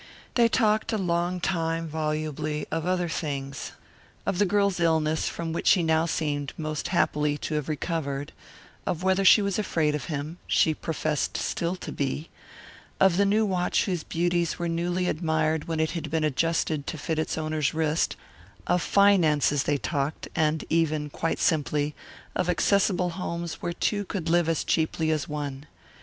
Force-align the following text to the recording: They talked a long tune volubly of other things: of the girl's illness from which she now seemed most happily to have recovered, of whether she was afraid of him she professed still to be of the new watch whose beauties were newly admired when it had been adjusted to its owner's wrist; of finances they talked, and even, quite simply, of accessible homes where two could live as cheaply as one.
They 0.33 0.49
talked 0.49 0.91
a 0.91 0.97
long 0.97 1.39
tune 1.39 1.87
volubly 1.87 2.65
of 2.71 2.87
other 2.87 3.07
things: 3.07 3.73
of 4.25 4.39
the 4.39 4.47
girl's 4.47 4.79
illness 4.79 5.29
from 5.29 5.53
which 5.53 5.67
she 5.67 5.83
now 5.83 6.07
seemed 6.07 6.53
most 6.57 6.87
happily 6.87 7.37
to 7.37 7.53
have 7.53 7.69
recovered, 7.69 8.31
of 8.87 9.03
whether 9.03 9.23
she 9.23 9.43
was 9.43 9.59
afraid 9.59 9.93
of 9.93 10.05
him 10.05 10.39
she 10.47 10.73
professed 10.73 11.37
still 11.37 11.75
to 11.75 11.91
be 11.91 12.31
of 12.99 13.17
the 13.17 13.27
new 13.27 13.45
watch 13.45 13.85
whose 13.85 14.03
beauties 14.03 14.57
were 14.57 14.67
newly 14.67 15.07
admired 15.07 15.67
when 15.67 15.79
it 15.79 15.91
had 15.91 16.09
been 16.09 16.23
adjusted 16.23 16.87
to 16.87 16.97
its 17.11 17.37
owner's 17.37 17.75
wrist; 17.75 18.15
of 18.65 18.81
finances 18.81 19.61
they 19.65 19.77
talked, 19.77 20.27
and 20.35 20.65
even, 20.67 21.11
quite 21.11 21.37
simply, 21.37 21.93
of 22.35 22.49
accessible 22.49 23.11
homes 23.11 23.61
where 23.61 23.73
two 23.73 24.03
could 24.03 24.29
live 24.29 24.49
as 24.49 24.63
cheaply 24.63 25.11
as 25.11 25.27
one. 25.27 25.67